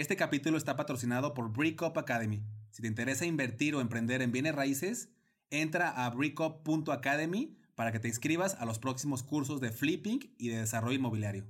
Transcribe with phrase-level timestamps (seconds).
[0.00, 2.42] Este capítulo está patrocinado por Breakup Academy.
[2.70, 5.10] Si te interesa invertir o emprender en bienes raíces,
[5.50, 10.60] entra a breakup.academy para que te inscribas a los próximos cursos de flipping y de
[10.60, 11.44] desarrollo inmobiliario.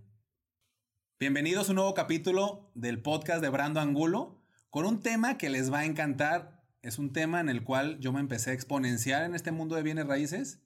[1.20, 5.72] Bienvenidos a un nuevo capítulo del podcast de Brando Angulo con un tema que les
[5.72, 6.64] va a encantar.
[6.82, 9.84] Es un tema en el cual yo me empecé a exponenciar en este mundo de
[9.84, 10.60] bienes raíces.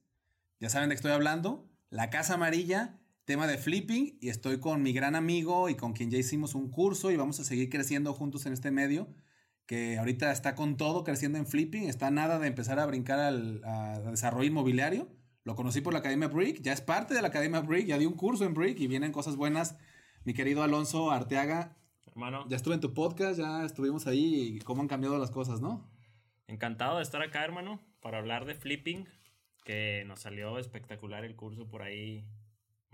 [0.59, 1.71] Ya saben de qué estoy hablando.
[1.91, 6.11] La Casa Amarilla tema de flipping y estoy con mi gran amigo y con quien
[6.11, 9.09] ya hicimos un curso y vamos a seguir creciendo juntos en este medio
[9.67, 13.63] que ahorita está con todo creciendo en flipping, está nada de empezar a brincar al
[14.11, 15.09] desarrollo inmobiliario.
[15.45, 18.07] Lo conocí por la Academia Brick, ya es parte de la Academia Brick, ya di
[18.07, 19.77] un curso en Brick y vienen cosas buenas.
[20.25, 24.83] Mi querido Alonso Arteaga, hermano, ya estuve en tu podcast, ya estuvimos ahí y cómo
[24.83, 25.91] han cambiado las cosas, ¿no?
[26.47, 29.07] Encantado de estar acá, hermano, para hablar de flipping,
[29.65, 32.25] que nos salió espectacular el curso por ahí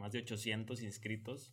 [0.01, 1.53] más de 800 inscritos.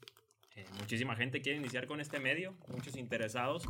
[0.56, 3.64] Eh, muchísima gente quiere iniciar con este medio, muchos interesados.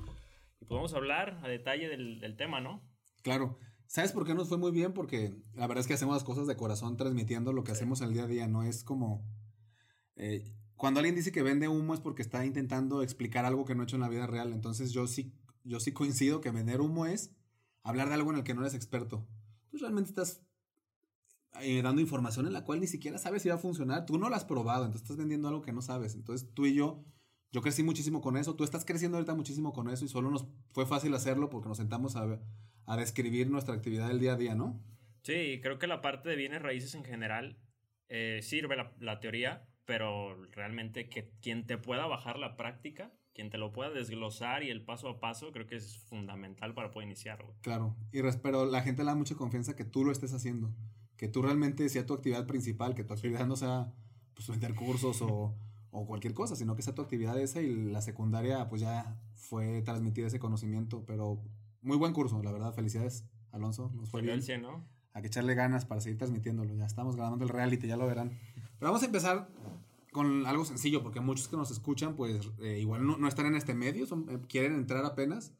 [0.62, 2.82] Y podemos hablar a detalle del, tema, ¿no?
[3.24, 3.60] Claro.
[3.88, 4.94] ¿Sabes por qué nos fue muy bien?
[4.94, 8.14] Porque la verdad es que hacemos las cosas de corazón transmitiendo lo que hacemos el
[8.14, 8.48] día a día.
[8.48, 9.26] No es como...
[10.16, 10.44] Eh,
[10.76, 13.84] cuando alguien dice que vende humo es porque está intentando explicar algo que no ha
[13.86, 14.54] hecho en la vida real.
[14.54, 17.36] Entonces yo sí, yo sí coincido que vender humo es
[17.84, 19.28] hablar de algo en el que no eres experto.
[19.70, 20.47] Tú realmente estás
[21.62, 24.06] eh, dando información en la cual ni siquiera sabes si va a funcionar.
[24.06, 26.16] Tú no la has probado, entonces estás vendiendo algo que no sabes.
[26.16, 27.04] Entonces tú y yo,
[27.52, 30.48] yo crecí muchísimo con eso, tú estás creciendo ahorita muchísimo con eso y solo nos
[30.72, 32.40] fue fácil hacerlo porque nos sentamos a,
[32.86, 34.82] a describir nuestra actividad del día a día, ¿no?
[35.22, 37.58] Sí, creo que la parte de bienes raíces en general
[38.10, 43.58] eh, sirve la, teoría, pero realmente que quien te pueda bajar la práctica, quien te
[43.58, 47.46] lo pueda desglosar y el paso a paso, creo que es fundamental para poder iniciar.
[47.62, 50.74] Claro, y pero la gente le da mucha confianza que tú lo estés haciendo
[51.18, 53.92] que tú realmente sea tu actividad principal, que tu actividad no sea
[54.34, 55.56] pues vender cursos o,
[55.92, 59.82] o, cualquier cosa, sino que sea tu actividad esa y la secundaria pues ya fue
[59.82, 61.42] transmitir ese conocimiento, pero
[61.82, 64.42] muy buen curso, la verdad, felicidades Alonso, nos fue bien.
[64.62, 64.86] ¿no?
[65.14, 68.38] Hay que echarle ganas para seguir transmitiéndolo, ya estamos grabando el reality, ya lo verán.
[68.78, 69.50] Pero vamos a empezar
[70.12, 73.56] con algo sencillo, porque muchos que nos escuchan pues eh, igual no, no, están en
[73.56, 75.54] este medio, son, eh, quieren entrar apenas.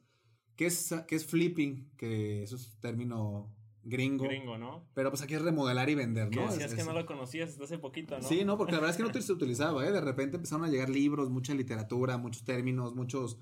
[0.54, 1.90] ¿Qué es, ¿Qué es flipping?
[1.96, 3.52] Que eso es término
[3.88, 4.24] gringo.
[4.24, 4.86] Gringo, ¿no?
[4.94, 6.48] Pero pues aquí es remodelar y vender, ¿no?
[6.48, 8.22] es, que no lo conocías desde hace poquito, ¿no?
[8.22, 9.92] Sí, no, porque la verdad es que no se utilizaba, ¿eh?
[9.92, 13.38] De repente empezaron a llegar libros, mucha literatura, muchos términos, muchos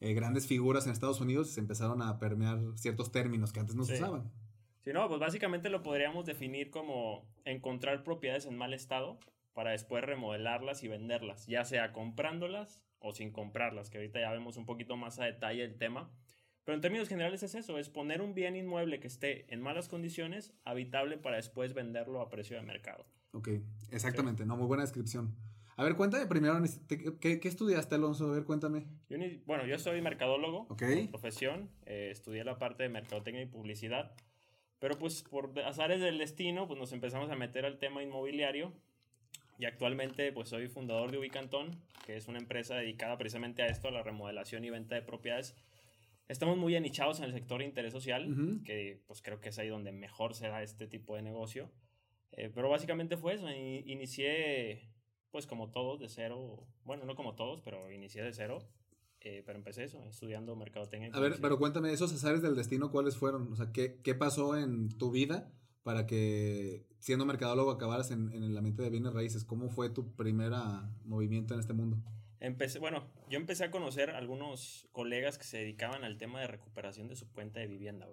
[0.00, 3.76] eh, grandes figuras en Estados Unidos y se empezaron a permear ciertos términos que antes
[3.76, 4.30] no se usaban.
[4.80, 9.18] Sí, no, pues básicamente lo podríamos definir como encontrar propiedades en mal estado
[9.52, 14.56] para después remodelarlas y venderlas, ya sea comprándolas o sin comprarlas, que ahorita ya vemos
[14.56, 16.10] un poquito más a detalle el tema.
[16.70, 19.88] Pero en términos generales es eso, es poner un bien inmueble que esté en malas
[19.88, 23.04] condiciones, habitable para después venderlo a precio de mercado.
[23.32, 23.48] Ok,
[23.90, 25.34] exactamente, no, muy buena descripción.
[25.74, 26.62] A ver, cuéntame primero,
[27.18, 28.28] ¿qué, estudiaste, Alonso?
[28.28, 28.86] A ver, cuéntame.
[29.46, 31.08] bueno, yo soy mercadólogo, okay.
[31.08, 34.14] profesión, eh, estudié la parte de mercadotecnia y publicidad,
[34.78, 38.72] pero pues por azares del destino, pues nos empezamos a meter al tema inmobiliario
[39.58, 43.88] y actualmente pues soy fundador de Ubicantón, que es una empresa dedicada precisamente a esto,
[43.88, 45.56] a la remodelación y venta de propiedades
[46.30, 49.66] Estamos muy anichados en el sector de interés social, que pues creo que es ahí
[49.66, 51.72] donde mejor se da este tipo de negocio.
[52.30, 54.92] Eh, pero básicamente fue eso, inicié
[55.32, 58.58] pues como todos de cero, bueno, no como todos, pero inicié de cero,
[59.22, 61.10] eh, pero empecé eso, estudiando mercadotecnia.
[61.12, 63.52] A ver, pero cuéntame, esos azares del destino, ¿cuáles fueron?
[63.52, 65.52] O sea, ¿qué, qué pasó en tu vida
[65.82, 69.44] para que siendo mercadólogo acabaras en, en la mente de bienes raíces?
[69.44, 70.52] ¿Cómo fue tu primer
[71.04, 72.00] movimiento en este mundo?
[72.40, 77.06] Empecé, bueno, yo empecé a conocer algunos colegas que se dedicaban al tema de recuperación
[77.06, 78.08] de su cuenta de vivienda,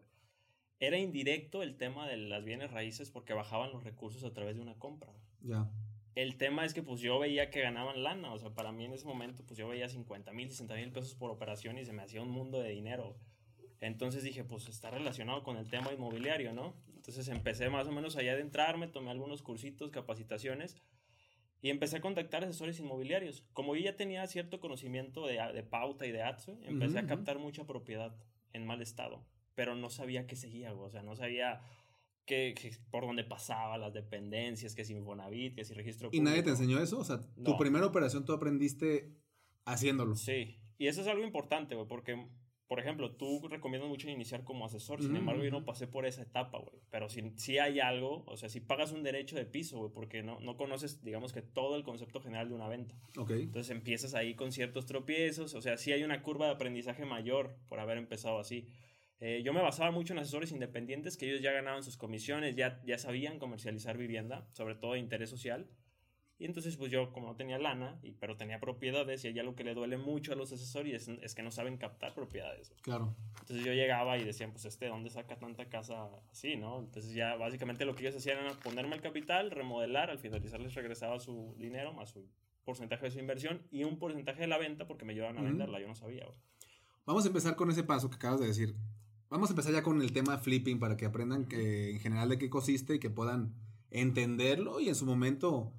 [0.79, 4.61] Era indirecto el tema de las bienes raíces porque bajaban los recursos a través de
[4.61, 5.13] una compra.
[5.41, 5.71] Ya.
[6.13, 8.93] El tema es que pues yo veía que ganaban lana, o sea, para mí en
[8.93, 12.03] ese momento pues yo veía 50 mil, 60 mil pesos por operación y se me
[12.03, 13.15] hacía un mundo de dinero.
[13.79, 16.75] Entonces dije, pues está relacionado con el tema inmobiliario, ¿no?
[16.95, 20.75] Entonces empecé más o menos allá de entrarme, tomé algunos cursitos, capacitaciones
[21.61, 23.43] y empecé a contactar asesores inmobiliarios.
[23.53, 27.39] Como yo ya tenía cierto conocimiento de, de pauta y de ATSE, empecé a captar
[27.39, 28.15] mucha propiedad
[28.53, 29.23] en mal estado,
[29.55, 31.61] pero no sabía qué seguía, o sea, no sabía
[32.25, 32.53] qué,
[32.91, 36.79] por dónde pasaba, las dependencias, que si Infonavit, que si registro ¿Y nadie te enseñó
[36.79, 36.99] eso?
[36.99, 39.15] O sea, tu primera operación tú aprendiste
[39.65, 40.15] haciéndolo.
[40.15, 42.27] Sí, y eso es algo importante, güey, porque
[42.67, 46.21] por ejemplo, tú recomiendas mucho iniciar como asesor, sin embargo, yo no pasé por esa
[46.21, 46.81] etapa, güey.
[46.91, 50.21] Pero si, si hay algo, o sea, si pagas un derecho de piso, güey, porque
[50.21, 52.95] no, no conoces, digamos que todo el concepto general de una venta.
[53.17, 53.31] Ok.
[53.31, 57.55] Entonces empiezas ahí con ciertos tropiezos, o sea, sí hay una curva de aprendizaje mayor
[57.69, 58.67] por haber empezado así.
[59.19, 62.81] Eh, yo me basaba mucho en asesores independientes que ellos ya ganaban sus comisiones, ya,
[62.85, 65.69] ya sabían comercializar vivienda, sobre todo de interés social.
[66.39, 69.55] Y entonces, pues yo, como no tenía lana, y, pero tenía propiedades, y hay algo
[69.55, 72.71] que le duele mucho a los asesores es, es que no saben captar propiedades.
[72.81, 73.15] Claro.
[73.39, 76.79] Entonces yo llegaba y decían, pues este, ¿dónde saca tanta casa así, no?
[76.79, 80.75] Entonces ya básicamente lo que ellos hacían era ponerme el capital, remodelar, al finalizar les
[80.75, 82.27] regresaba su dinero más su
[82.65, 85.79] porcentaje de su inversión y un porcentaje de la venta porque me ayudaban a venderla,
[85.79, 86.25] yo no sabía.
[87.05, 88.75] Vamos a empezar con ese paso que acabas de decir.
[89.29, 92.37] Vamos a empezar ya con el tema flipping para que aprendan que en general de
[92.37, 93.55] qué consiste y que puedan
[93.89, 95.73] entenderlo y en su momento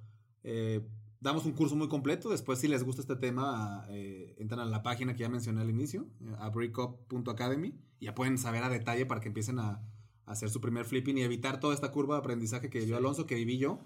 [0.51, 0.81] eh,
[1.21, 2.31] damos un curso muy completo.
[2.31, 5.69] Después, si les gusta este tema, eh, entran a la página que ya mencioné al
[5.69, 9.83] inicio, eh, a breakup.academy, y ya pueden saber a detalle para que empiecen a,
[10.25, 13.35] hacer su primer flipping y evitar toda esta curva de aprendizaje que vivió Alonso, que
[13.35, 13.81] viví yo.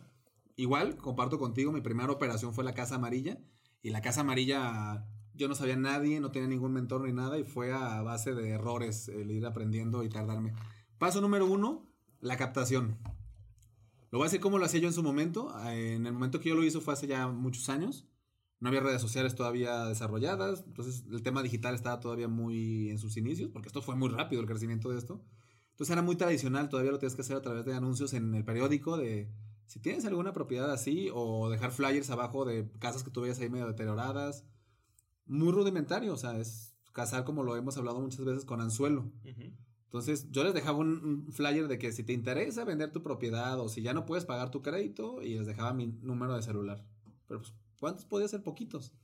[0.57, 3.39] Igual, comparto contigo, mi primera operación fue la Casa Amarilla,
[3.81, 7.45] y la Casa Amarilla yo no sabía nadie, no tenía ningún mentor ni nada, y
[7.45, 10.53] fue a base de errores el ir aprendiendo y tardarme.
[10.99, 11.87] Paso número uno,
[12.21, 12.99] la captación.
[14.13, 15.53] Lo voy a decir como lo hacía yo en su momento.
[15.71, 18.07] En el momento que yo lo hice fue hace ya muchos años.
[18.61, 20.65] No había redes sociales todavía desarrolladas.
[20.67, 24.43] Entonces el tema digital estaba todavía muy en sus inicios, porque esto fue muy rápido
[24.43, 25.25] el crecimiento de esto.
[25.71, 28.45] Entonces era muy tradicional, todavía lo tienes que hacer a través de anuncios en el
[28.45, 29.31] periódico de
[29.67, 33.49] si tienes alguna propiedad así o dejar flyers abajo de casas que tú veías ahí
[33.49, 34.45] medio deterioradas.
[35.25, 39.11] Muy rudimentario, o sea, es cazar como lo hemos hablado muchas veces con anzuelo.
[39.93, 43.69] Entonces yo les dejaba un, flyer de que si te interesa vender tu propiedad o
[43.69, 46.83] si ya no puedes pagar tu crédito y les dejaba mi número de celular.
[47.29, 48.43] Pero pues, ¿cuántos podía ser?
[48.43, 48.95] Poquitos.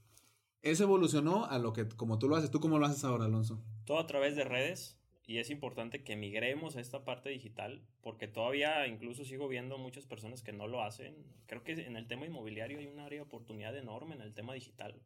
[0.62, 3.62] Eso evolucionó a lo que, como tú lo haces, ¿tú cómo lo haces ahora, Alonso?
[3.84, 8.26] Todo a través de redes y es importante que migremos a esta parte digital porque
[8.26, 11.14] todavía incluso sigo viendo muchas personas que no lo hacen.
[11.44, 14.54] Creo que en el tema inmobiliario hay un área de oportunidad enorme en el tema
[14.54, 15.02] digital.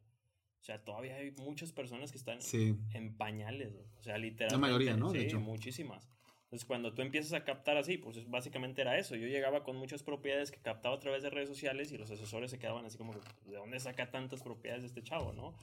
[0.63, 2.39] O sea, todavía hay muchas personas que están
[2.93, 3.73] en pañales.
[3.99, 4.55] O sea, literalmente.
[4.55, 5.09] La mayoría, ¿no?
[5.09, 5.41] Sí, de hecho.
[5.41, 6.07] muchísimas.
[6.45, 9.17] Entonces, cuando tú empiezas a captar así, pues básicamente era eso.
[9.17, 12.49] Yo llegaba con muchas propiedades que captaba a través de redes sociales y los asesores
[12.49, 15.53] se quedaban así como, ¿de dónde saca tantas propiedades de este chavo, no?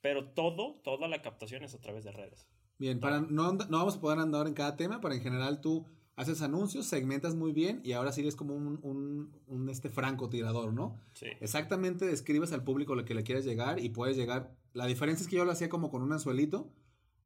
[0.00, 2.48] Pero todo, toda la captación es a través de redes.
[2.78, 5.86] Bien, para, no, no vamos a poder andar en cada tema, pero en general tú
[6.16, 10.72] haces anuncios, segmentas muy bien y ahora sí eres como un, un, un este francotirador,
[10.72, 10.96] ¿no?
[11.14, 11.26] Sí.
[11.40, 14.54] Exactamente describes al público lo que le quieres llegar y puedes llegar.
[14.72, 16.72] La diferencia es que yo lo hacía como con un anzuelito,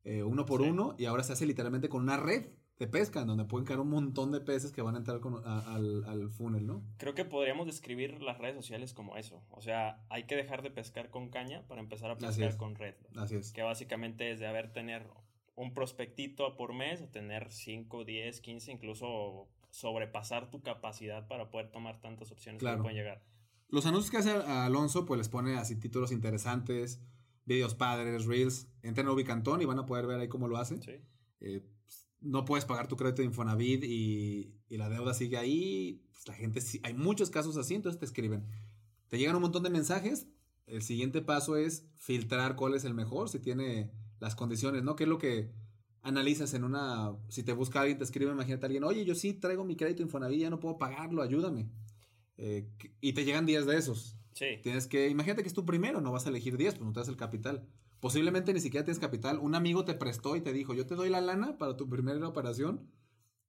[0.05, 2.47] eh, uno por uno, y ahora se hace literalmente con una red
[2.79, 5.45] de pesca, en donde pueden caer un montón de peces que van a entrar con,
[5.45, 6.83] al, al funnel, ¿no?
[6.97, 9.43] Creo que podríamos describir las redes sociales como eso.
[9.51, 12.95] O sea, hay que dejar de pescar con caña para empezar a pescar con red.
[13.17, 13.53] Así es.
[13.53, 15.09] Que básicamente es de haber tener
[15.59, 22.01] un prospectito por mes, tener 5, 10, 15, incluso sobrepasar tu capacidad para poder tomar
[22.01, 23.25] tantas opciones que pueden llegar.
[23.69, 27.03] Los anuncios que hace Alonso, pues les pone así títulos interesantes,
[27.45, 28.69] videos padres, reels.
[28.83, 30.81] Entren a Ubicantón y van a poder ver ahí cómo lo hace.
[30.81, 30.93] Sí.
[31.41, 36.05] Eh, pues, no puedes pagar tu crédito de Infonavit y, y la deuda sigue ahí.
[36.13, 38.47] Pues la gente, hay muchos casos así, entonces te escriben.
[39.09, 40.29] Te llegan un montón de mensajes.
[40.67, 43.91] El siguiente paso es filtrar cuál es el mejor, si tiene
[44.21, 44.97] las condiciones, ¿no?
[44.97, 45.51] ¿Qué es lo que
[46.03, 47.13] analizas en una...
[47.29, 50.03] Si te busca alguien, te escribe, imagínate a alguien, oye, yo sí traigo mi crédito
[50.03, 51.69] Infonavit, ya no puedo pagarlo, ayúdame.
[52.37, 52.69] Eh,
[53.01, 54.17] y te llegan 10 de esos.
[54.33, 54.47] Sí.
[54.63, 57.01] Tienes que, imagínate que es tu primero, no vas a elegir 10, pues no te
[57.01, 57.67] das el capital.
[58.01, 59.39] Posiblemente ni siquiera tienes capital.
[59.39, 62.27] Un amigo te prestó y te dijo, yo te doy la lana para tu primera
[62.29, 62.89] operación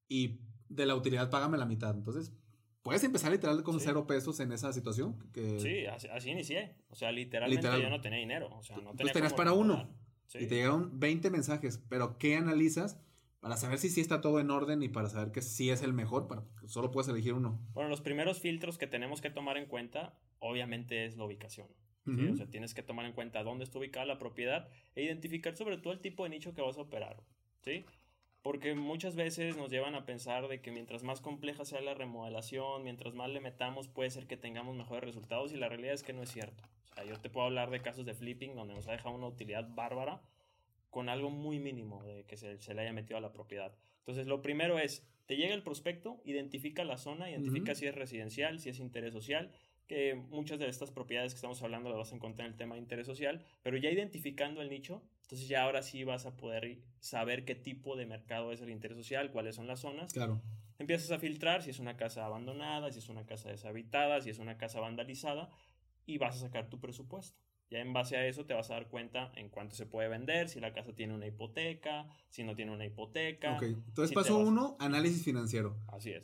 [0.07, 0.39] y
[0.69, 1.95] de la utilidad págame la mitad.
[1.95, 2.33] Entonces,
[2.81, 5.19] puedes empezar literal con cero pesos en esa situación.
[5.31, 5.59] Que...
[5.59, 6.75] Sí, así, inicié.
[6.89, 8.49] O sea, literalmente yo no tenía dinero.
[8.51, 9.87] O sea, no tenía tenías para uno.
[10.35, 12.99] Y te llegaron 20 mensajes, pero ¿qué analizas?
[13.39, 15.93] Para saber si sí está todo en orden y para saber que sí es el
[15.93, 17.59] mejor, para, solo puedes elegir uno.
[17.73, 21.67] Bueno, los primeros filtros que tenemos que tomar en cuenta, obviamente, es la ubicación.
[22.05, 25.77] O sea, tienes que tomar en cuenta dónde está ubicada la propiedad e identificar sobre
[25.77, 27.21] todo el tipo de nicho que vas a operar.
[27.61, 27.85] ¿Sí?
[28.41, 32.83] Porque muchas veces nos llevan a pensar de que mientras más compleja sea la remodelación,
[32.83, 36.13] mientras más le metamos, puede ser que tengamos mejores resultados y la realidad es que
[36.13, 36.63] no es cierto.
[36.91, 39.27] O sea, yo te puedo hablar de casos de flipping donde nos ha dejado una
[39.27, 40.21] utilidad bárbara
[40.89, 43.75] con algo muy mínimo de que se, se le haya metido a la propiedad.
[43.99, 48.59] Entonces, lo primero es, te llega el prospecto, identifica la zona, identifica si es residencial,
[48.59, 49.51] si es interés social,
[49.85, 52.75] que muchas de estas propiedades que estamos hablando las vas a encontrar en el tema
[52.75, 56.79] de interés social, pero ya identificando el nicho, entonces ya ahora sí vas a poder
[57.01, 60.11] saber qué tipo de mercado es el interés social, cuáles son las zonas.
[60.11, 60.41] Claro.
[60.79, 64.39] Empiezas a filtrar si es una casa abandonada, si es una casa deshabitada, si es
[64.39, 65.51] una casa vandalizada
[66.07, 67.37] y vas a sacar tu presupuesto.
[67.69, 70.49] Ya en base a eso te vas a dar cuenta en cuánto se puede vender,
[70.49, 73.57] si la casa tiene una hipoteca, si no tiene una hipoteca.
[73.57, 75.77] Ok, entonces paso uno, análisis financiero.
[75.89, 76.23] Así es.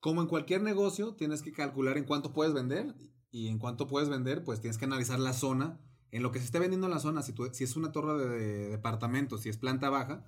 [0.00, 2.94] Como en cualquier negocio, tienes que calcular en cuánto puedes vender
[3.30, 5.78] y en cuánto puedes vender, pues tienes que analizar la zona
[6.16, 8.68] en lo que se esté vendiendo en la zona, si, si es una torre de,
[8.70, 10.24] departamentos, si es planta baja,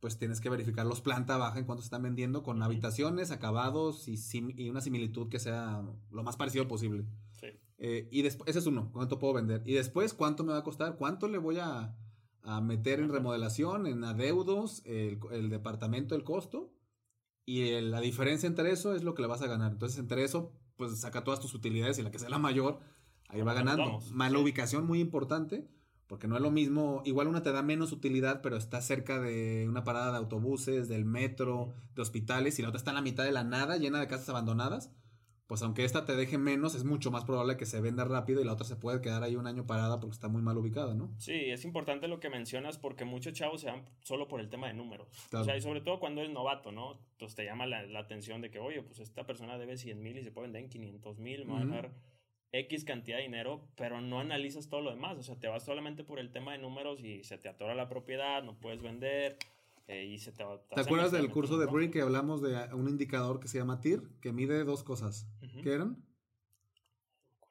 [0.00, 4.06] pues tienes que verificar los planta baja en cuánto se están vendiendo con habitaciones, acabados
[4.08, 4.16] y,
[4.56, 7.04] y, una similitud que sea lo más parecido posible.
[7.40, 7.46] Sí.
[7.78, 9.62] Eh, y después, ese es uno, cuánto puedo vender.
[9.64, 11.96] Y después, cuánto me va a costar, cuánto le voy a,
[12.42, 16.70] a meter en remodelación, en adeudos, el, el departamento, el costo.
[17.46, 19.72] Y el- la diferencia entre eso es lo que le vas a ganar.
[19.72, 22.78] Entonces, entre eso, pues saca todas tus utilidades y la que sea la mayor,
[23.34, 23.84] ahí va ganando.
[23.84, 24.42] vamos, Más la sí.
[24.44, 25.66] ubicación, muy importante,
[26.06, 27.02] porque no es lo mismo.
[27.04, 31.04] Igual una te da menos utilidad, pero está cerca de una parada de autobuses, del
[31.04, 34.06] metro, de hospitales, y la otra está en la mitad de la nada, llena de
[34.08, 34.90] casas abandonadas.
[35.46, 38.44] Pues aunque esta te deje menos, es mucho más probable que se venda rápido y
[38.44, 41.12] la otra se puede quedar ahí un año parada porque está muy mal ubicada, ¿no?
[41.18, 44.68] Sí, es importante lo que mencionas porque muchos chavos se van solo por el tema
[44.68, 45.06] de números.
[45.28, 45.42] Claro.
[45.42, 46.98] O sea, y sobre todo cuando eres novato, ¿no?
[47.18, 50.16] Pues te llama la, la atención de que, oye, pues esta persona debe 100 mil
[50.16, 51.92] y se puede vender en 500 mil, me va a dejar
[52.56, 55.18] X cantidad de dinero, pero no analizas todo lo demás.
[55.18, 57.88] O sea, te vas solamente por el tema de números y se te atora la
[57.88, 59.36] propiedad, no puedes vender
[59.88, 62.88] eh, y se te va ¿Te acuerdas del curso de Brick que hablamos de un
[62.88, 65.26] indicador que se llama TIR, que mide dos cosas?
[65.62, 66.02] ¿Qué eran?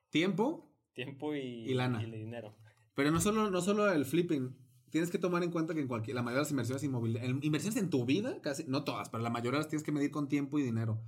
[0.10, 2.02] Tiempo, Tiempo y, Y lana.
[2.02, 2.56] y dinero.
[2.94, 4.56] pero no solo, no solo el flipping.
[4.90, 7.78] Tienes que tomar en cuenta que en cualquier, la mayoría de las inversiones inmobiliarias, inversiones
[7.80, 10.60] en tu vida, casi, no todas, pero la mayoría las tienes que medir con tiempo
[10.60, 11.02] y dinero.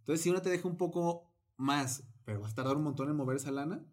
[0.00, 1.29] Entonces, si una te deja un poco
[1.60, 3.84] más, pero vas a tardar un montón en mover esa lana,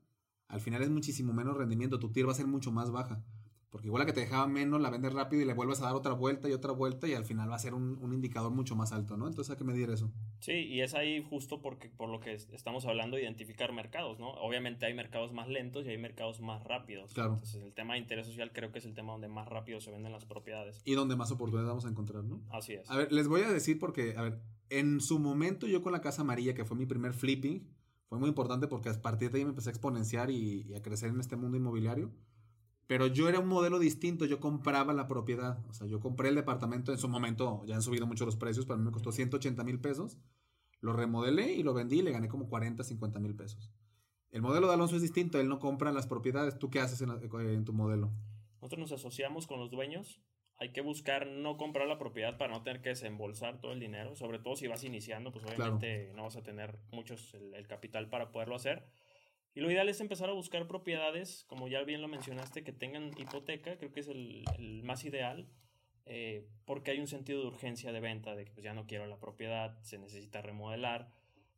[0.47, 1.99] al final es muchísimo menos rendimiento.
[1.99, 3.23] Tu TIR va a ser mucho más baja.
[3.69, 5.95] Porque igual la que te dejaba menos, la vendes rápido y le vuelves a dar
[5.95, 8.75] otra vuelta y otra vuelta y al final va a ser un, un indicador mucho
[8.77, 9.27] más alto, ¿no?
[9.27, 10.09] Entonces hay que medir eso.
[10.39, 14.19] Sí, y es ahí justo porque por lo que es- estamos hablando de identificar mercados,
[14.19, 14.29] ¿no?
[14.29, 17.13] Obviamente hay mercados más lentos y hay mercados más rápidos.
[17.13, 17.33] Claro.
[17.33, 19.91] Entonces el tema de interés social creo que es el tema donde más rápido se
[19.91, 20.81] venden las propiedades.
[20.85, 22.41] Y donde más oportunidades vamos a encontrar, ¿no?
[22.49, 22.89] Así es.
[22.89, 25.99] A ver, les voy a decir porque, a ver, en su momento yo con la
[26.01, 27.67] Casa Amarilla, que fue mi primer flipping,
[28.07, 30.81] fue muy importante porque a partir de ahí me empecé a exponenciar y, y a
[30.81, 32.13] crecer en este mundo inmobiliario.
[32.87, 35.59] Pero yo era un modelo distinto, yo compraba la propiedad.
[35.69, 38.65] O sea, yo compré el departamento en su momento, ya han subido mucho los precios,
[38.65, 40.17] pero a mí me costó 180 mil pesos.
[40.79, 43.71] Lo remodelé y lo vendí y le gané como 40, 50 mil pesos.
[44.31, 46.57] El modelo de Alonso es distinto, él no compra las propiedades.
[46.59, 48.11] ¿Tú qué haces en, la- en tu modelo?
[48.61, 50.21] Nosotros nos asociamos con los dueños.
[50.59, 54.15] Hay que buscar no comprar la propiedad para no tener que desembolsar todo el dinero.
[54.15, 58.09] Sobre todo si vas iniciando, pues obviamente no vas a tener muchos el, el capital
[58.09, 58.85] para poderlo hacer.
[59.57, 63.09] Y lo ideal es empezar a buscar propiedades, como ya bien lo mencionaste, que tengan
[63.17, 63.75] hipoteca.
[63.79, 65.47] Creo que es el, el más ideal.
[66.05, 69.07] eh, porque hay un sentido de urgencia de venta, de que pues ya no quiero
[69.07, 71.09] la propiedad, se necesita remodelar.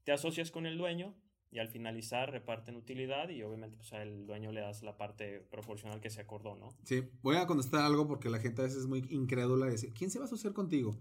[0.06, 1.14] Te asocias con el dueño
[1.52, 6.00] y al finalizar reparten utilidad y obviamente pues al dueño le das la parte proporcional
[6.00, 6.70] que se acordó, ¿no?
[6.86, 9.92] Sí, voy a contestar algo porque la gente a veces es muy incrédula y dice,
[9.94, 10.96] ¿quién se va a asociar contigo?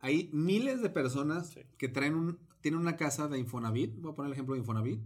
[0.00, 1.60] Hay miles de personas Sí.
[1.78, 5.00] que traen un, tienen una casa de Infonavit, voy a poner el ejemplo de Infonavit,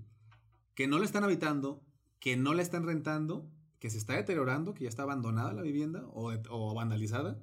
[0.77, 1.83] que no la están habitando,
[2.21, 6.07] que no la están rentando, que se está deteriorando, que ya está abandonada la vivienda
[6.09, 7.43] o, o vandalizada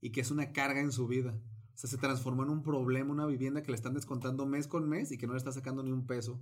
[0.00, 1.32] y que es una carga en su vida.
[1.74, 4.88] O sea, se transformó en un problema, una vivienda que le están descontando mes con
[4.88, 6.40] mes y que no le está sacando ni un peso.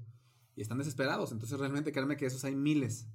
[0.57, 1.31] Y están desesperados.
[1.31, 3.07] Entonces, realmente, créanme que esos hay miles.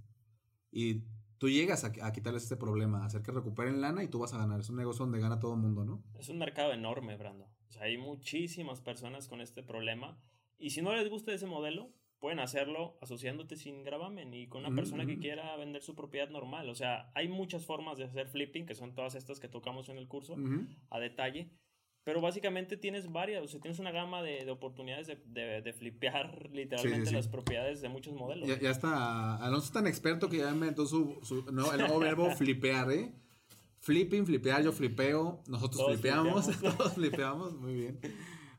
[0.72, 1.01] Y
[1.39, 4.36] tú llegas a, a quitarles este problema, a hacer que recuperen lana y tú vas
[4.36, 4.60] a ganar.
[4.60, 6.03] Es un negocio donde gana todo el mundo, ¿no?
[6.20, 7.46] Es un mercado enorme, Brando.
[7.70, 10.17] O sea, hay muchísimas personas con este problema.
[10.60, 11.91] Y si no les gusta ese modelo,
[12.25, 16.27] pueden hacerlo asociándote sin gravamen y con una Ujú, persona que quiera vender su propiedad
[16.27, 16.67] normal.
[16.70, 20.00] O sea, hay muchas formas de hacer flipping, que son todas estas que tocamos en
[20.00, 20.65] el curso Ujú.
[20.89, 21.51] a detalle.
[22.03, 25.74] Pero básicamente tienes varias, o sea, tienes una gama de, de oportunidades de, de, de
[25.74, 27.15] flipear literalmente sí.
[27.15, 28.50] las propiedades de muchos modelos.
[28.50, 29.36] Ya, ya está.
[29.36, 33.12] Alonso es tan experto que ya inventó su, su- no, el nuevo verbo flipear, ¿eh?
[33.82, 36.77] Flipping, flipear, yo flipeo, nosotros Todos flipeamos, flipeamos.
[36.77, 38.00] todos flipeamos, muy bien.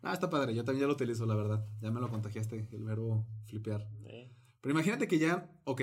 [0.09, 1.67] Ah, está padre, yo también ya lo utilizo, la verdad.
[1.81, 3.89] Ya me lo contagiaste, el verbo flipear.
[4.07, 4.31] Sí.
[4.61, 5.83] Pero imagínate que ya, ok,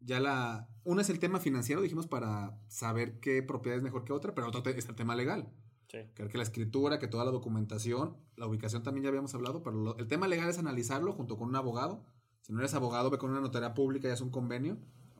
[0.00, 0.68] ya la...
[0.84, 4.48] Una es el tema financiero, dijimos, para saber qué propiedad es mejor que otra, pero
[4.48, 5.48] otro es el tema legal.
[5.88, 5.98] Sí.
[6.14, 9.76] Creo que la escritura, que toda la documentación, la ubicación también ya habíamos hablado, pero
[9.76, 12.04] lo- el tema legal es analizarlo junto con un abogado.
[12.42, 14.76] Si no eres abogado, ve con una notaría pública y haz un convenio.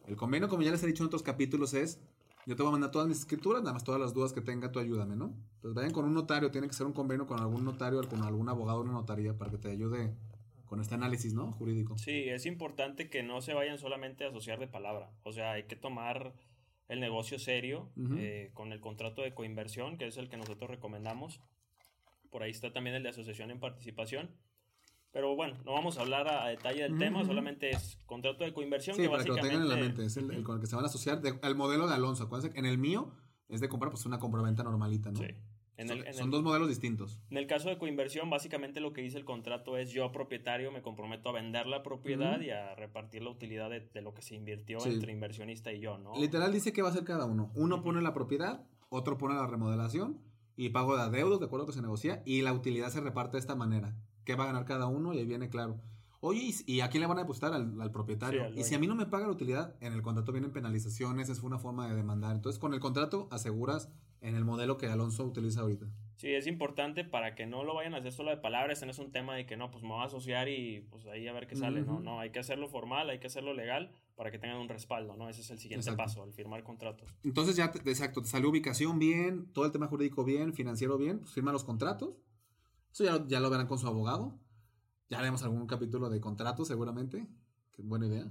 [0.06, 2.00] El convenio, como ya les he dicho en otros capítulos, es,
[2.46, 4.70] yo te voy a mandar todas mis escrituras, nada más todas las dudas que tenga,
[4.70, 5.34] tú ayúdame, ¿no?
[5.56, 8.22] Entonces vayan con un notario, tiene que ser un convenio con algún notario o con
[8.22, 10.14] algún abogado de una notaría para que te ayude
[10.66, 11.52] con este análisis, ¿no?
[11.52, 11.96] Jurídico.
[11.98, 15.10] Sí, es importante que no se vayan solamente a asociar de palabra.
[15.22, 16.34] O sea, hay que tomar
[16.88, 21.40] el negocio serio eh, con el contrato de coinversión, que es el que nosotros recomendamos.
[22.30, 24.30] Por ahí está también el de asociación en participación.
[25.14, 27.28] Pero bueno, no vamos a hablar a, a detalle del Ujú, tema, ujú.
[27.28, 28.96] solamente es contrato de coinversión.
[28.96, 30.60] Sí, que para que lo tengan en la básicamente- mente, es el, el con el
[30.60, 31.22] que se van a asociar.
[31.22, 33.12] de- el modelo de Alonso, acuérdense, que en el mío
[33.48, 35.20] es de comprar pues una compraventa normalita, ¿no?
[35.20, 35.26] Sí.
[35.76, 37.20] En son el, en son dos modelos distintos.
[37.30, 40.82] en el caso de coinversión, básicamente lo que dice el contrato es yo propietario me
[40.82, 44.34] comprometo a vender la propiedad y a repartir la utilidad de, de lo que se
[44.36, 44.90] invirtió Sí.
[44.90, 46.12] entre inversionista y yo, ¿no?
[46.16, 47.50] Literal dice que va a hacer cada uno.
[47.56, 50.20] Uno pone la propiedad, otro pone la remodelación
[50.56, 53.00] y pago de adeudos, de acuerdo a lo que se negocia, y la utilidad se
[53.00, 53.96] reparte de esta manera.
[54.24, 55.12] ¿Qué va a ganar cada uno?
[55.12, 55.80] Y ahí viene claro.
[56.20, 57.52] Oye, ¿y, a quién le van a depositar?
[57.52, 58.48] Al, propietario.
[58.48, 61.42] y si a mí no me paga la utilidad, en el contrato vienen penalizaciones, es
[61.42, 62.34] una forma de demandar.
[62.34, 63.90] Entonces, con el contrato aseguras
[64.22, 65.86] en el modelo que Alonso utiliza ahorita.
[66.16, 68.98] Sí, es importante para que no lo vayan a hacer solo de palabras, no es
[68.98, 71.46] un tema de que no, pues me voy a asociar y pues ahí a ver
[71.46, 72.00] qué sale, ¿no?
[72.00, 75.28] No, hay que hacerlo formal, hay que hacerlo legal para que tengan un respaldo, ¿no?
[75.28, 77.14] Ese es el siguiente paso al firmar contratos.
[77.22, 81.32] Entonces ya, exacto, te salió ubicación bien, todo el tema jurídico bien, financiero bien, pues
[81.32, 82.14] firma los contratos.
[82.94, 84.38] Eso ya, ya lo verán con su abogado.
[85.10, 87.26] Ya haremos algún capítulo de contratos seguramente.
[87.72, 88.30] Qué buena idea.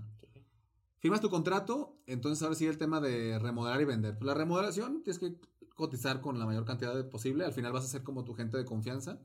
[0.99, 4.17] Firmas tu contrato, entonces ahora sigue el tema de remodelar y vender.
[4.17, 5.35] Pues la remodelación tienes que
[5.75, 7.43] cotizar con la mayor cantidad de posible.
[7.43, 9.19] Al final vas a ser como tu gente de confianza.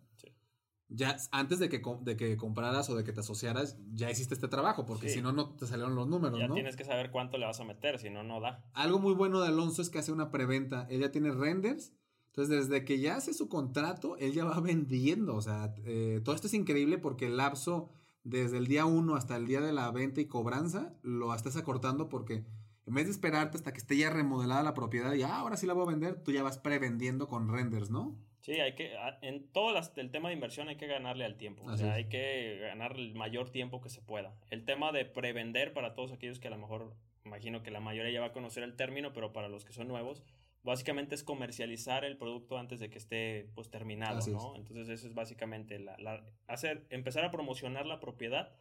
[0.88, 4.48] Ya antes de que, de que compraras o de que te asociaras, ya hiciste este
[4.48, 7.46] trabajo, porque si no, no te salieron los números, ya tienes que saber cuánto le
[7.46, 8.64] vas a meter, si no, no da.
[8.72, 10.88] Algo muy bueno de Alonso es que hace una preventa.
[10.90, 11.92] Ella tiene renders.
[12.38, 15.34] Entonces, desde que ya hace su contrato, él ya va vendiendo.
[15.34, 17.90] O sea, eh, todo esto es increíble porque el lapso
[18.22, 22.08] desde el día 1 hasta el día de la venta y cobranza lo estás acortando
[22.08, 22.44] porque
[22.86, 25.66] en vez de esperarte hasta que esté ya remodelada la propiedad y ah, ahora sí
[25.66, 28.16] la voy a vender, tú ya vas prevendiendo con renders, ¿no?
[28.40, 28.92] Sí, hay que,
[29.22, 32.58] en todo el tema de inversión hay que ganarle al tiempo, o sea, hay que
[32.60, 34.32] ganar el mayor tiempo que se pueda.
[34.50, 38.12] El tema de prevender para todos aquellos que a lo mejor, imagino que la mayoría
[38.12, 40.22] ya va a conocer el término, pero para los que son nuevos,
[40.68, 44.54] básicamente es comercializar el producto antes de que esté pues terminado, ¿no?
[44.54, 48.54] Entonces eso es básicamente la, hacer, empezar a promocionar la propiedad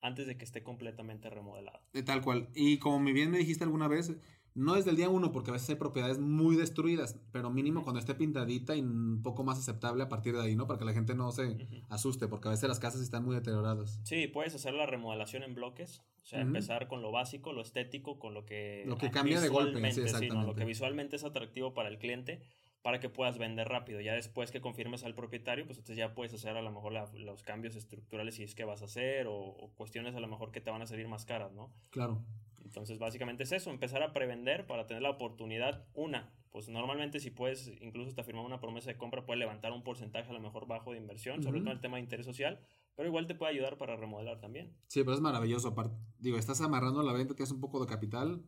[0.00, 1.78] antes de que esté completamente remodelado.
[1.92, 2.48] De tal cual.
[2.54, 4.16] Y como bien me dijiste alguna vez,
[4.54, 8.00] no desde el día uno, porque a veces hay propiedades muy destruidas, pero mínimo cuando
[8.00, 10.66] esté pintadita y un poco más aceptable a partir de ahí, ¿no?
[10.66, 11.56] Para que la gente no se
[11.88, 14.00] asuste, porque a veces las casas están muy deterioradas.
[14.04, 18.18] Sí, puedes hacer la remodelación en bloques, o sea, empezar con lo básico, lo estético,
[18.18, 18.84] con lo que...
[18.86, 20.46] Lo que cambia de golpe, sí, exactamente.
[20.46, 22.42] Lo que visualmente es atractivo para el cliente
[22.82, 24.00] para que puedas vender rápido.
[24.00, 27.42] Ya después que confirmes al propietario, pues entonces ya puedes hacer a lo mejor los
[27.42, 30.70] cambios estructurales si es que vas a hacer o, cuestiones a lo mejor que te
[30.70, 31.72] van a salir más caras, ¿no?
[31.90, 32.24] Claro.
[32.64, 35.86] Entonces básicamente es eso, empezar a prevender para tener la oportunidad.
[35.94, 39.82] Una, pues normalmente si puedes, incluso hasta firmar una promesa de compra, puedes levantar un
[39.82, 42.60] porcentaje a lo mejor bajo de inversión, sobre todo el tema de interés social,
[42.96, 44.76] pero igual te puede ayudar para remodelar también.
[44.88, 45.74] Sí, pero es maravilloso.
[46.18, 48.44] Digo, estás amarrando la venta, tienes un poco de capital,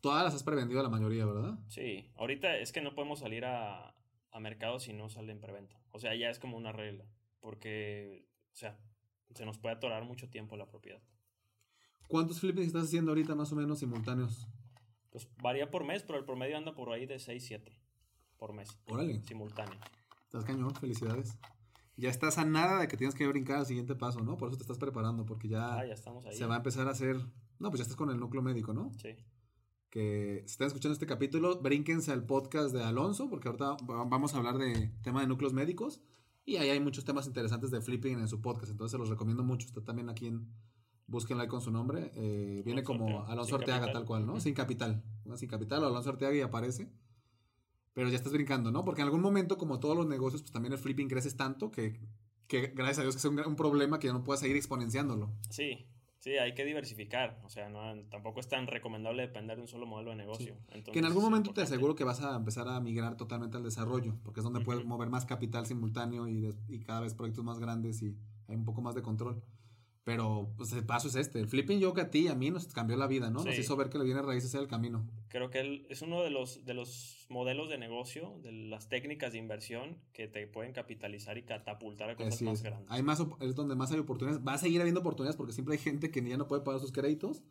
[0.00, 1.58] Todas las has prevendido la mayoría, ¿verdad?
[1.66, 3.94] Sí, ahorita es que no podemos salir a,
[4.30, 5.80] a mercado si no sale en preventa.
[5.90, 7.04] O sea, ya es como una regla,
[7.40, 8.78] porque, o sea,
[9.34, 11.02] se nos puede atorar mucho tiempo la propiedad.
[12.08, 14.48] ¿Cuántos flippings estás haciendo ahorita más o menos simultáneos?
[15.10, 17.72] Pues varía por mes, pero el promedio anda por ahí de 6, 7
[18.36, 18.78] por mes.
[18.86, 19.22] Órale.
[19.22, 19.78] Simultáneo.
[20.24, 21.38] Estás cañón, felicidades.
[21.96, 24.36] Ya estás a nada de que tienes que brincar al siguiente paso, ¿no?
[24.36, 26.36] Por eso te estás preparando, porque ya, ah, ya estamos ahí.
[26.36, 27.16] se va a empezar a hacer...
[27.58, 28.92] No, pues ya estás con el núcleo médico, ¿no?
[29.02, 29.16] Sí
[29.90, 34.38] que si están escuchando este capítulo, brínquense al podcast de Alonso, porque ahorita vamos a
[34.38, 36.02] hablar de tema de núcleos médicos.
[36.44, 39.42] Y ahí hay muchos temas interesantes de flipping en su podcast, entonces se los recomiendo
[39.44, 39.66] mucho.
[39.66, 40.48] Está también aquí en.
[41.08, 42.12] Búsquenlo ahí con su nombre.
[42.14, 44.38] Eh, viene como Alonso Ortega, tal cual, ¿no?
[44.40, 45.02] Sin capital.
[45.34, 46.88] Sin capital, Alonso Ortega y aparece.
[47.94, 48.84] Pero ya estás brincando, ¿no?
[48.84, 51.98] Porque en algún momento, como todos los negocios, pues también el flipping crece tanto que,
[52.46, 55.32] que gracias a Dios que es un, un problema que ya no puedas seguir exponenciándolo.
[55.50, 55.88] Sí,
[56.20, 57.40] Sí, hay que diversificar.
[57.44, 60.56] O sea, no, tampoco es tan recomendable depender de un solo modelo de negocio.
[60.92, 64.16] que en algún momento te aseguro que vas a empezar a migrar totalmente al desarrollo,
[64.24, 68.02] porque es donde puedes mover más capital simultáneo y, y, cada vez proyectos más grandes
[68.02, 68.16] y
[68.48, 69.42] hay un poco más de control.
[70.08, 71.38] Pero pues el paso es este.
[71.38, 73.44] El flipping yo que a ti y a mí nos cambió la vida, ¿no?
[73.44, 75.06] Nos hizo ver que le viene raíces el camino.
[75.28, 79.38] Creo que es uno de los, de los modelos de negocio, de las técnicas de
[79.38, 82.90] inversión que te pueden capitalizar y catapultar a cosas más grandes.
[82.90, 84.42] Hay más, es donde más hay oportunidades.
[84.42, 86.90] Va a seguir habiendo oportunidades porque siempre hay gente que ya no puede pagar sus
[86.90, 87.42] créditos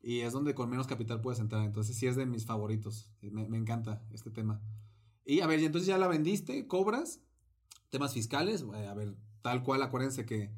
[0.00, 1.64] y es donde con menos capital puedes entrar.
[1.64, 3.10] Entonces sí es de mis favoritos.
[3.20, 4.62] Me, me encanta este tema.
[5.24, 7.20] Y a ver, y entonces ya la vendiste, cobras,
[7.90, 10.52] temas fiscales, a ver, tal cual, acuérdense que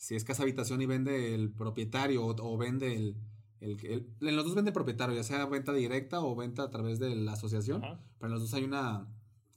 [0.00, 3.16] si es casa habitación y vende el propietario o, vende el,
[3.60, 6.98] el, En los dos vende el propietario, ya sea venta directa o venta a través
[6.98, 7.82] de la asociación.
[7.82, 9.06] Pero en los dos hay una...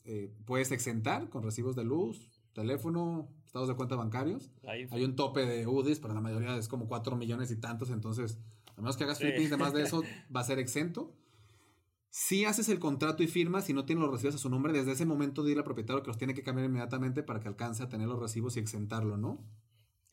[0.03, 4.51] Eh, puedes exentar con recibos de luz, teléfono, estados de cuenta bancarios.
[4.67, 8.37] Hay un tope de UDIs, pero la mayoría es como 4 millones y tantos, entonces,
[8.75, 9.23] a menos que hagas sí.
[9.23, 10.03] flippings, además de eso,
[10.35, 11.15] va a ser exento.
[12.09, 14.91] Si haces el contrato y firmas, y no tienes los recibos a su nombre, desde
[14.91, 17.87] ese momento dile al propietario que los tiene que cambiar inmediatamente para que alcance a
[17.87, 19.39] tener los recibos y exentarlo, ¿no?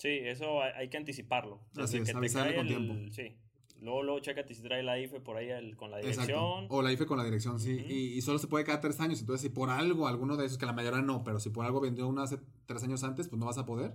[0.00, 1.60] Sí, eso hay, que anticiparlo.
[1.76, 2.94] Así es, avisarle con tiempo.
[3.12, 3.36] Sí.
[3.82, 6.66] Luego, luego chécate si trae la IFE por ahí con la dirección.
[6.70, 7.72] O la IFE con la dirección, sí.
[7.86, 9.20] y, solo se puede cada tres años.
[9.20, 11.82] Entonces, si por algo, alguno de esos, que la mayoría no, pero si por algo
[11.82, 13.94] vendió uno hace tres años antes, pues no vas a poder.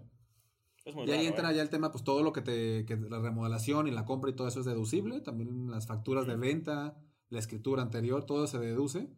[0.86, 1.56] Es muy y ahí entra ¿eh?
[1.56, 2.86] ya el tema, pues todo lo que te.
[2.86, 5.22] Que la remodelación y la compra y todo eso es deducible.
[5.22, 9.10] También las facturas de venta, la escritura anterior, todo se deduce.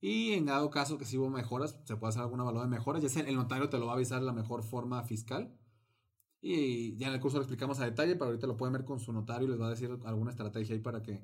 [0.00, 3.02] Y en dado caso que si hubo mejoras, se puede hacer alguna valor de mejoras.
[3.02, 5.52] Ya sea el notario te lo va a avisar la mejor forma fiscal
[6.42, 9.00] Y ya en el curso lo explicamos a detalle, pero ahorita lo pueden ver con
[9.00, 11.22] su notario y les va a decir alguna estrategia ahí para que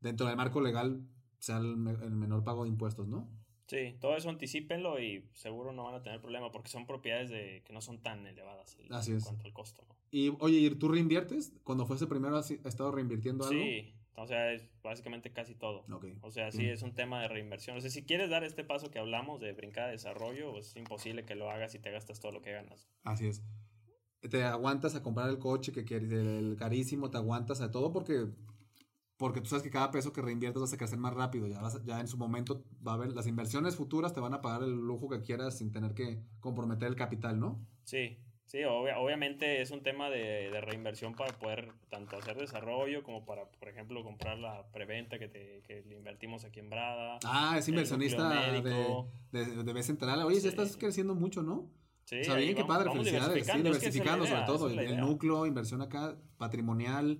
[0.00, 1.02] dentro del marco legal
[1.38, 3.28] sea el, me- el menor pago de impuestos, ¿no?
[3.66, 7.62] Sí, todo eso anticípenlo y seguro no van a tener problema porque son propiedades de
[7.64, 9.24] que no son tan elevadas el- Así en es.
[9.24, 9.84] cuanto al costo.
[9.88, 9.94] ¿no?
[10.10, 11.52] Y oye, ¿y tú reinviertes?
[11.64, 13.58] Cuando fuese primero has estado reinvirtiendo algo.
[13.58, 15.84] Sí, o sea, es básicamente casi todo.
[15.92, 16.06] Ok.
[16.20, 17.76] O sea, sí es un tema de reinversión.
[17.76, 20.76] O sea, si quieres dar este paso que hablamos de brincar a desarrollo, pues es
[20.76, 22.86] imposible que lo hagas y te gastas todo lo que ganas.
[23.02, 23.42] Así es.
[24.30, 28.26] Te aguantas a comprar el coche que quieres, el carísimo, te aguantas a todo porque
[29.16, 31.46] porque tú sabes que cada peso que reinviertes vas a crecer más rápido.
[31.46, 34.40] Ya, vas ya en su momento va a haber las inversiones futuras te van a
[34.40, 37.64] pagar el lujo que quieras sin tener que comprometer el capital, ¿no?
[37.84, 43.04] Sí, sí, obvia- obviamente es un tema de, de reinversión para poder tanto hacer desarrollo
[43.04, 47.18] como para, por ejemplo, comprar la preventa que, te, que le invertimos aquí en Brada.
[47.24, 50.20] Ah, es inversionista de, de, de vez central.
[50.22, 50.42] Oye, Sí.
[50.44, 51.70] ya estás creciendo mucho, ¿no?
[52.04, 53.46] Sí, o sea, ahí bien, qué padre, felicidades.
[53.46, 54.68] Sí, diversificando, idea, sobre todo.
[54.70, 57.18] El, núcleo, inversión acá, patrimonial.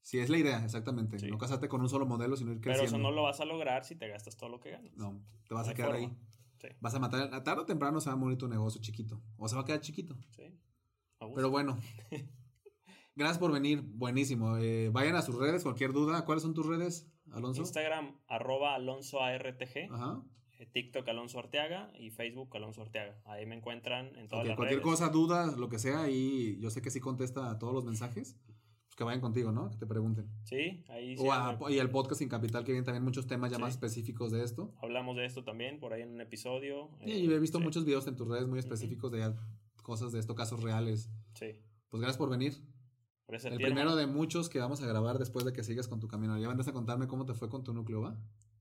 [0.00, 1.18] Sí, es la idea, exactamente.
[1.18, 1.26] Sí.
[1.28, 2.96] No casarte con un solo modelo, sino ir Pero creciendo.
[2.96, 4.92] eso no lo vas a lograr si te gastas todo lo que ganas.
[4.96, 6.06] No, te vas a quedar forma.
[6.06, 6.16] ahí.
[6.60, 7.34] Sí, Vas a matar.
[7.34, 9.20] A tarde o temprano se va a morir tu negocio chiquito.
[9.36, 10.16] O se va a quedar chiquito.
[10.30, 10.44] sí.
[11.34, 11.78] Pero bueno.
[13.16, 13.80] Gracias por venir.
[13.82, 14.58] Buenísimo.
[14.58, 15.62] Eh, vayan a sus redes.
[15.62, 16.24] Cualquier duda.
[16.26, 17.62] ¿Cuáles son tus redes, Alonso?
[17.62, 20.22] Instagram, arroba Alonso ARTG, Ajá.
[20.58, 23.20] Eh, TikTok Alonso Arteaga y Facebook Alonso Arteaga.
[23.24, 24.90] Ahí me encuentran en todas Ok, las cualquier redes.
[24.92, 26.08] cosa, duda, lo que sea.
[26.08, 28.36] Y yo sé que sí contesta a todos los mensajes.
[28.86, 29.68] Pues que vayan contigo, ¿no?
[29.70, 30.30] Que te pregunten.
[30.44, 33.50] Sí, ahí sí O a- y al podcast Sin Capital, que vienen también muchos temas
[33.50, 33.62] ya Sí.
[33.62, 34.72] más específicos de esto.
[34.80, 36.90] hablamos de esto también por ahí en un episodio.
[37.04, 39.34] Y eh, yo he visto sí, muchos videos en tus redes muy específicos de ya
[39.82, 41.10] cosas de esto, casos reales.
[41.34, 41.46] Sí,
[41.90, 42.54] Pues gracias por venir.
[43.26, 45.98] por ese El primero de muchos que vamos a grabar después de que sigas con
[46.00, 46.38] tu camino.
[46.38, 48.16] Ya vendrás a contarme cómo te fue con tu núcleo, ¿va?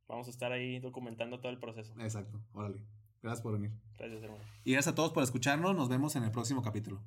[0.08, 1.94] Vamos a estar ahí documentando todo el proceso.
[2.00, 2.80] Exacto, órale.
[3.22, 3.72] Gracias por venir.
[3.98, 4.44] Gracias, hermano.
[4.63, 5.76] Y gracias a todos por escucharnos.
[5.76, 7.02] Nos vemos en el próximo capítulo.